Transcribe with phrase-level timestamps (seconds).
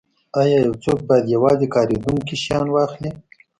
[0.39, 3.11] ایا یو څوک باید یوازې کاریدونکي شیان واخلي